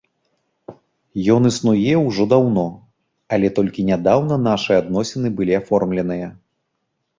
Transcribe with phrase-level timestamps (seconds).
[1.33, 2.65] Ён існуе ўжо даўно,
[3.37, 6.35] але толькі нядаўна нашы адносіны былі аформленыя.